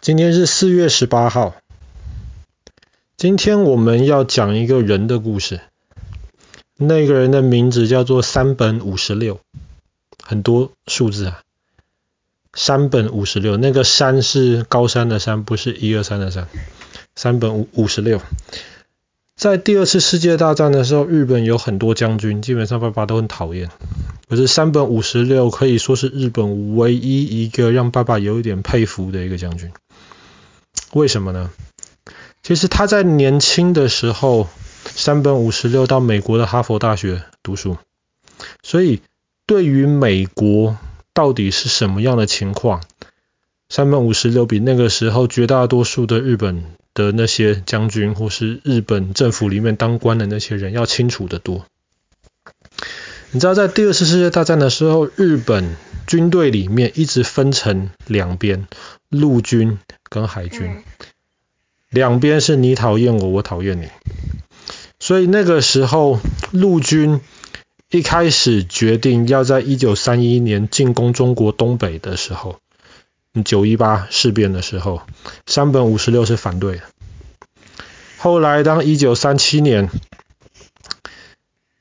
[0.00, 1.54] 今天是四月十八号。
[3.18, 5.60] 今天我们要讲一个人的故事。
[6.78, 9.40] 那个人的名字叫做山本五十六，
[10.22, 11.42] 很多数字啊。
[12.54, 16.48] 山本五十六，那个山是高山的山，不是一二三的山。
[17.14, 18.22] 山本五五十六，
[19.36, 23.68] 在第二次世界大战的时候，日本有很多将军，基本上爸爸都很讨厌。
[24.30, 29.70] 可是山本五十六可以说是日本唯一一个让爸爸有一点佩服的一个将军。
[30.92, 31.50] 为什么呢？
[32.42, 34.48] 其实他在年轻的时候，
[34.94, 37.76] 山本五十六到美国的哈佛大学读书，
[38.62, 39.02] 所以
[39.46, 40.76] 对于美国
[41.12, 42.82] 到底是什么样的情况，
[43.68, 51.66] 山本五十六比那个时候绝大多数的日本的那些将军或是日本政府里面当官的那些人要清楚得多。
[53.32, 55.76] 你知道，在第二次世界大战的时候，日本
[56.08, 58.66] 军队里面一直分成两边，
[59.08, 60.82] 陆军跟海军，
[61.90, 63.88] 两边是你讨厌我，我讨厌你。
[64.98, 66.18] 所以那个时候，
[66.50, 67.20] 陆军
[67.90, 72.58] 一开始决定要在一九三一年进攻中国东北的时候，
[73.44, 75.02] 九一八事变的时候，
[75.46, 76.82] 山本五十六是反对的。
[78.18, 79.88] 后来，当一九三七年，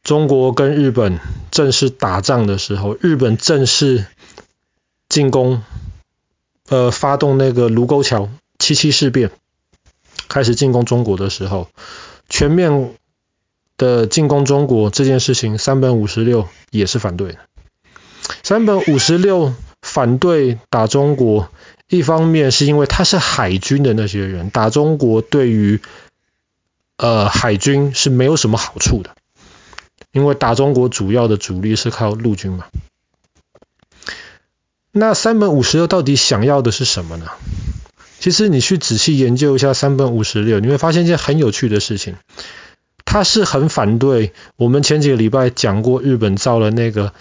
[0.10, 1.20] 中国跟日本
[1.52, 4.08] 正式打仗的时候，日本正式
[5.08, 5.62] 进攻，
[6.68, 9.30] 呃，发动那个卢沟桥七七事变，
[10.28, 11.70] 开始进攻中国的时候，
[12.28, 12.96] 全面
[13.78, 17.38] 的进攻中国这件事情，三本五十六也是反对的。
[18.42, 21.50] 三本五十六反对打中国，
[21.88, 25.80] 一方面是因为他是海军的那些人，打中国对于
[26.98, 29.12] 呃海军是没有什么好处的。
[30.12, 32.66] 因为打中国主要的主力是靠陆军嘛，
[34.92, 37.28] 那三本五十六到底想要的是什么呢？
[38.20, 42.16] 其实你去仔细研究一下三本五十六，你会发现一件很有趣的事情，
[43.06, 47.14] 他是很反对我们前几个礼拜讲过日本造了那个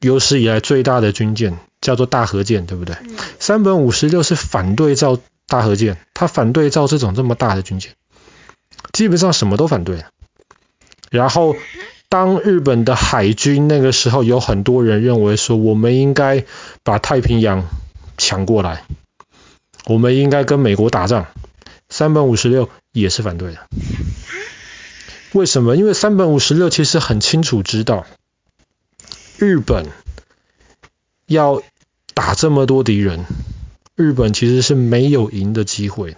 [0.00, 2.96] 有史以来最大的军舰，叫做大和舰，对不对？
[3.40, 5.18] 三本五十六是反对造
[5.48, 7.94] 大和舰，他反对造这种这么大的军舰，
[8.92, 10.04] 基本上什么都反对。
[11.10, 11.56] 然后，
[12.08, 16.44] 当日本的海军那个时候，有很多人认为说，我们应该
[16.82, 17.68] 把太平洋
[18.16, 18.84] 抢过来，
[19.86, 21.26] 我们应该跟美国打仗。
[21.88, 23.68] 三本五十六也是反对的。
[25.32, 25.76] 为什么？
[25.76, 28.06] 因为三本五十六其实很清楚知道，
[29.38, 29.86] 日本
[31.26, 31.62] 要
[32.14, 33.24] 打这么多敌人，
[33.94, 36.16] 日本其实是没有赢的机会。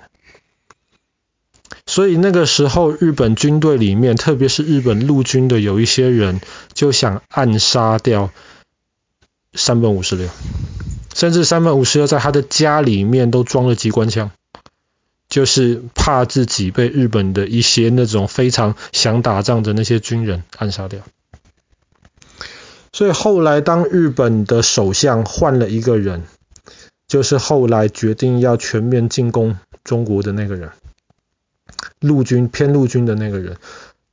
[1.88, 6.42] 所以那个时候，日本军队里面，特别是日本陆军的有一些人，
[6.74, 8.30] 就想暗杀掉
[9.54, 10.28] 山本五十六，
[11.14, 14.30] 甚至山本五十六在他的家里面都装了机关枪，
[15.30, 21.00] 就是怕自己被日本的一些那种非常想打仗的那些军人暗杀掉。
[22.92, 26.24] 所以后来，当日本的首相换了一个人，
[27.06, 30.70] 就是后来决定要全面进攻中国的那个人。
[32.00, 33.56] 陆军偏陆军的那个人，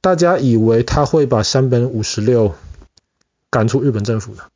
[0.02, 2.56] 大家以为他会把山本五十六
[3.50, 4.50] 赶出日本政府的。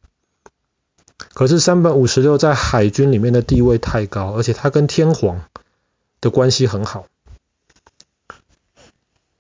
[1.34, 5.44] 可是山本五十六在海军里面的地位太高，而且他跟天皇
[6.22, 7.06] 的关系很好，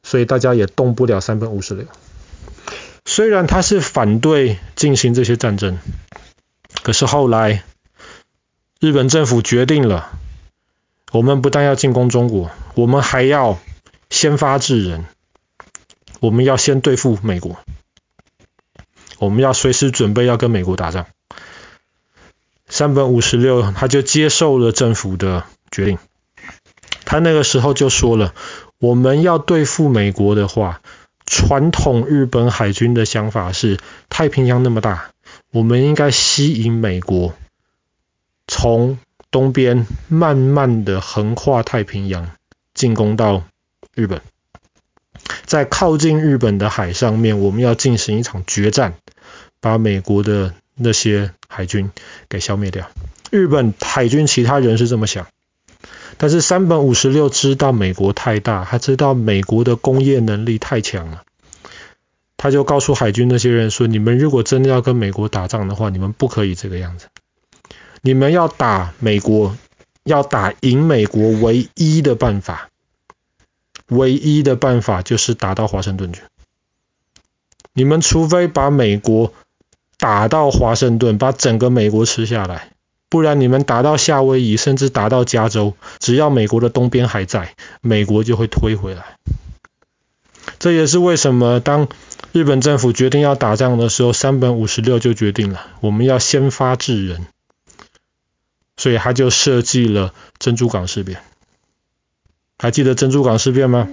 [0.03, 1.85] 所以大家也动不了山本五十六。
[3.06, 5.79] 虽然他是反对进行这些战争，
[6.83, 7.63] 可是后来
[8.79, 10.11] 日本政府决定了，
[11.11, 13.57] 我们不但要进攻中国，我们还要。
[14.19, 15.06] 先发制人，
[16.19, 17.57] 我们要先对付美国，
[19.18, 21.06] 我们要随时准备要跟美国打仗。
[22.68, 26.00] 山本五十六他就接受了政府的决定，
[27.06, 28.34] 他那个时候就说了，
[28.78, 30.81] 我们要对付美国的话，
[31.25, 35.12] 传统日本海军的想法是，太平洋那么大，
[35.53, 37.34] 我们应该吸引美国，
[38.50, 39.00] 从
[39.31, 42.31] 东边慢慢的横跨太平洋
[42.74, 43.45] 进攻到。
[44.00, 44.22] 日本
[45.46, 48.94] 在靠近日本的海上面，我们要进行一场决战，
[49.60, 51.92] 把美国的那些海军
[52.30, 52.90] 给消灭掉。
[53.30, 55.28] 日本海军其他人是这么想，
[56.18, 61.24] 但是山本五十六知道美国太大，他知道美国的工业能力太强了，
[62.38, 67.07] 他就告诉海军那些人说：“你们如果真的要跟美国打仗的话，你们不可以这个样子，
[68.02, 69.57] 你们要打美国，
[70.06, 72.69] 要打赢美国唯一的办法。”
[73.89, 76.21] 唯一的办法就是打到华盛顿去。
[77.74, 79.33] 你们除非把美国
[79.97, 82.71] 打到华盛顿，把整个美国吃下来，
[83.09, 89.18] 不然你们打到夏威夷，甚至打到加州，只要美国的东边还在，美国就会推回来。
[90.57, 91.88] 这也是为什么当
[92.31, 97.27] 日本政府决定要打仗的时候，山本五十六就决定了，我们要先发制人，
[98.75, 101.21] 所以他就设计了珍珠港事变。
[102.59, 103.88] 还记得珍珠港事变吗？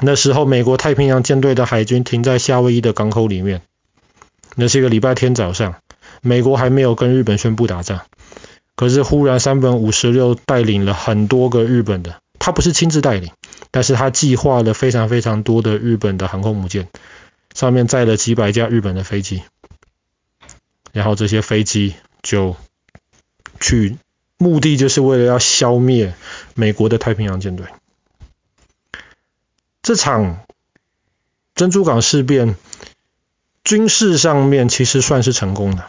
[0.00, 3.60] 那时候美国太平洋舰队的海军停在夏威夷的港口里面，
[4.56, 5.74] 那是一个礼拜天早上，
[6.22, 8.00] 美国还没有跟日本宣布打仗，
[8.76, 13.30] 可是忽然山本五十六带领了很多个日本的，他不是亲自带领，
[13.70, 16.88] 但是他计划了非常非常多的日本的航空母舰。
[17.54, 19.42] 上面载了几百架日本的飞机，
[20.90, 22.56] 然后这些飞机就
[23.60, 23.98] 去，
[24.38, 26.14] 目的就是为了要消灭
[26.54, 27.66] 美国的太平洋舰队。
[29.82, 30.44] 这场
[31.54, 32.56] 珍珠港事变
[33.64, 35.86] 军事上面其实算是成功的，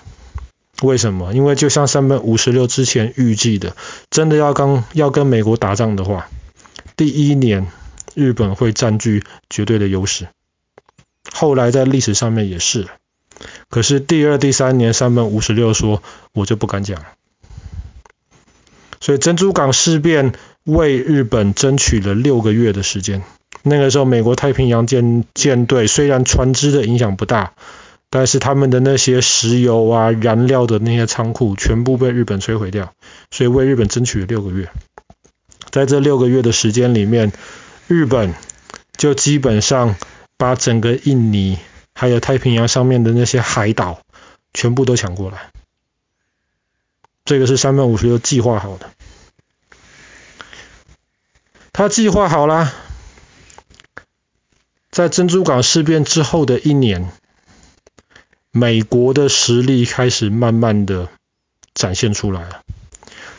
[0.81, 1.33] 为什么？
[1.33, 3.75] 因为就像山本五十六之前预计的，
[4.09, 6.27] 真的要跟要跟美国打仗的话，
[6.95, 7.67] 第一年
[8.15, 10.27] 日本会占据绝对的优势。
[11.31, 12.87] 后来在历史上面也是，
[13.69, 17.03] 可是第二、第三年，山本五十六说，我就不敢讲。
[18.99, 20.33] 所以珍珠港事变
[20.63, 23.23] 为日本争取了六个月的时间。
[23.61, 27.53] 那个时候，美国太平洋舰舰队虽然船只的影响不大，
[28.09, 32.93] 但是他们的那些石油啊、燃料的那些仓库全部被日本摧毁掉，
[33.31, 34.69] 所以为日本争取了六个月。
[35.71, 37.31] 在这六个月的时间里面，
[37.87, 38.33] 日本
[38.97, 39.95] 就基本上。
[40.35, 41.57] 把整个印尼
[41.93, 44.01] 还有太平洋上面的那些海岛
[44.53, 45.51] 全部都抢过来，
[47.23, 48.89] 这个是三本五十六计划好的。
[51.73, 52.71] 他计划好了，
[54.91, 57.11] 在珍珠港事变之后的一年，
[58.51, 61.09] 美国的实力开始慢慢的
[61.73, 62.61] 展现出来了。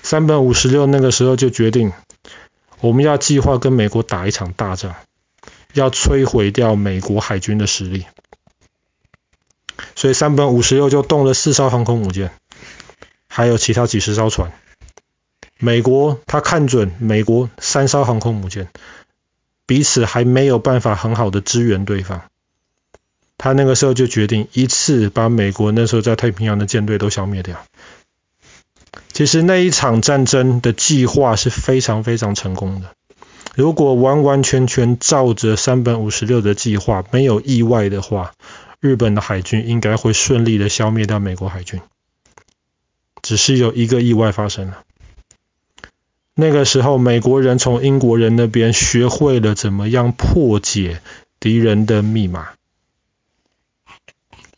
[0.03, 1.93] 三本五十六那个时候就决定，
[2.81, 4.95] 我们要计划跟美国打一场大仗。
[5.73, 8.07] 要摧毁掉美国海军的实力，
[9.97, 12.33] 所以三本五十六就动了四艘航空母舰，
[13.29, 14.53] 还有其他几十艘船。
[15.59, 18.69] 美国他看准美国三艘航空母舰，
[19.67, 22.23] 彼此还没有办法很好的支援对方，
[23.39, 27.65] 他那个时候就决定一次把美国那时候在太平洋的舰队都消灭掉。
[29.13, 32.91] 其实那一场战争的计划是非常非常成功的。
[33.55, 38.33] 如果完完全全照着三本五十六的计划，没有意外的话，
[38.81, 41.81] 日本的海军应该会顺利的消灭掉美国海军。
[43.23, 44.83] 只是有一个意外发生了。
[46.35, 51.01] 那个时候，美国人从英国人那边学会了怎么样破解
[51.39, 52.49] 敌人的密码。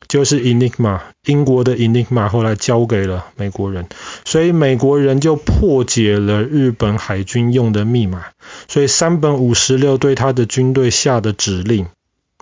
[0.08, 3.88] 就是 Enigma，英国的 Enigma 后来交给了美国人，
[4.25, 8.26] 所以美国人就破解了日本海军用的密码。
[8.69, 11.88] 所以山本五十六对他的军队下的指令，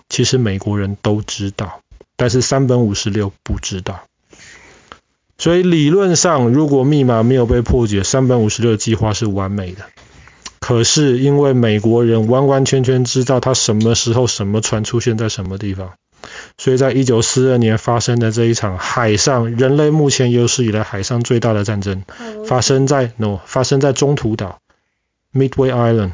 [0.07, 1.81] 其实美国人都知道，
[2.15, 4.03] 但是山本五十六不知道。
[5.37, 9.85] 所以理论上，如果密码没有被破解，三本五十六计划是完美的。
[10.59, 15.93] 可是因为美国人完完全全知道他什么时候什么船出现在什么地方。
[16.57, 22.03] 所以在一九四二年发生的这一场海上人类目前有史以来海上最大的战争，
[22.47, 24.59] 发生在 no 发生在中途岛
[25.33, 26.13] Midway Island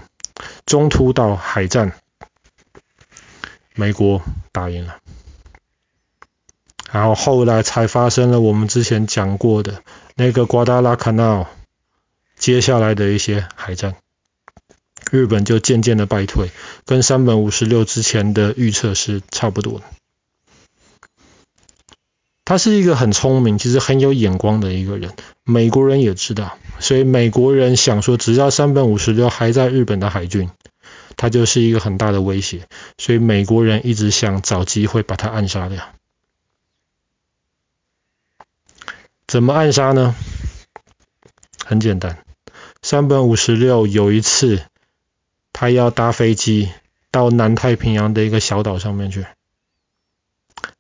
[0.66, 1.94] 中途岛海战，
[3.76, 4.98] 美国打赢了，
[6.92, 9.82] 然后后来才发生了我们之前讲过的
[10.16, 11.48] 那个瓜达拉卡纳，
[12.38, 13.96] 接下来的一些海战，
[15.10, 16.50] 日本就渐渐的败退，
[16.86, 19.86] 跟山本五十六之前的预测是差不多的。
[22.44, 25.14] 他是一个很聪明，其实很有眼光的一个人。
[25.46, 30.50] 美国人也知道，所以美国人想说，只要山本五十六还在日本的海军，
[31.16, 32.68] 他就是一个很大的威胁。
[32.98, 35.78] 所以美国人一直想找机会把他暗杀掉。
[39.32, 40.14] 怎么暗杀呢？
[41.64, 42.18] 很简单，
[42.82, 44.62] 山本五十六有一次，
[45.54, 46.70] 他要搭飞机
[47.12, 49.26] 到南太平洋的一个小岛上面去。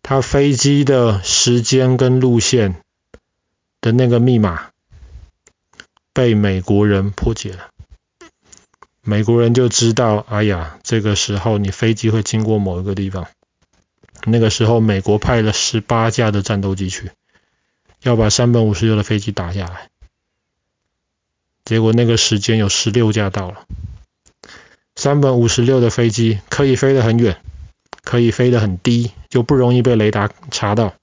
[0.03, 2.81] 他飞机的时间跟路线
[3.79, 4.72] 的那个密码
[6.12, 7.70] 被美国人破解了，
[9.01, 13.27] 美国人就知道，哎呀，这个时候你飞机会经过某一个地方。
[14.25, 17.12] 那个时候，美国派了十八架的战斗机去，
[18.01, 19.89] 要把山本五十六的飞机打下来。
[21.65, 23.65] 结果那个时间有十六架到了，
[24.96, 27.38] 山本五十六的飞机可以飞得很远。
[28.03, 30.96] 可以飞得很低，就不容易被雷达查到。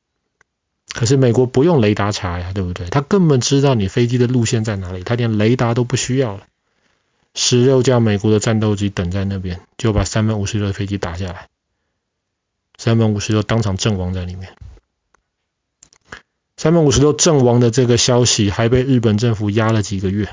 [0.92, 2.88] 可是美国不用雷达查呀，对不对？
[2.88, 6.42] 他根本知道你飞机的路线在哪里，他连雷达都不需要了。
[7.36, 11.46] 十六架美国的战斗机等在那边，就把山本五十六的飞机打下来，
[12.78, 14.56] 山本五十六当场阵亡在里面。
[16.58, 20.28] 山本五十六阵亡的这个消息还被日本政府压了几个月，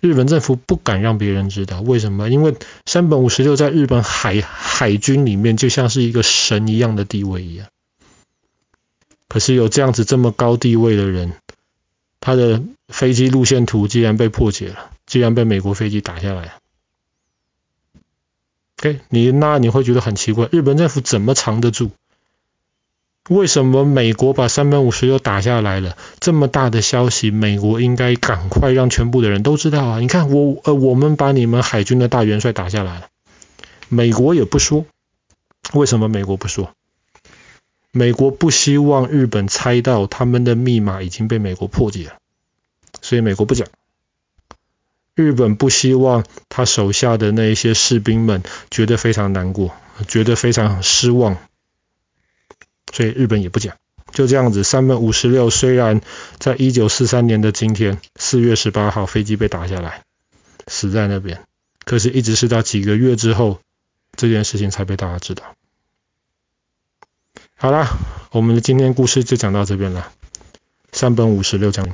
[0.00, 2.28] 日本政府不敢让别人知道，为什么？
[2.28, 2.56] 因为
[2.86, 7.68] 山本五十六在日本海海军里面就像是一个神一样的地位一样。
[9.28, 11.34] 可是有这样子这么高地位的人，
[12.18, 16.54] 他的飞机路线图竟然被破解了，竟然被美国飞机打下来。
[18.80, 21.92] OK，你那你会觉得很奇怪，日本政府怎么藏得住？
[23.30, 25.96] 为什么美国把三百五十六打下来了？
[26.20, 30.00] 这么大的消息，美国应该赶快让全部的人都知道啊！
[30.00, 33.06] 你看我呃，我们把你们海军的大元帅打下来了，
[33.88, 34.84] 美国也不说，
[35.72, 36.74] 为什么美国不说？
[37.92, 42.14] 美国不希望日本猜到他们的密码已经被美国破解了，
[43.00, 43.66] 所以美国不讲。
[45.14, 49.70] 日本不希望他手下的那一些士兵们觉得非常难过，
[50.08, 51.38] 觉得非常失望，
[52.94, 53.76] 所以日本也不讲。
[54.12, 56.00] 就这样子，山本五十六虽然
[56.38, 60.04] 在一九四三年的今天，四月十八号飞机被打下来，
[60.68, 61.42] 死在那边，
[61.84, 63.58] 可是一直是到几个月之后，
[64.16, 65.56] 这件事情才被大家知道。
[67.56, 67.88] 好了，
[68.30, 70.12] 我们的今天故事就讲到这边了。
[70.92, 71.88] 山本五十六讲。